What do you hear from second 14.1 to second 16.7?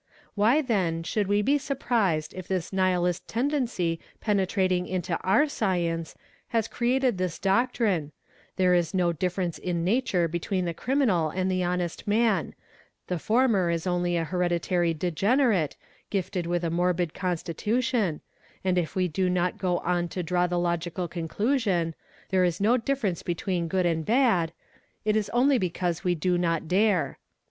a hereditary degenerate, gifted with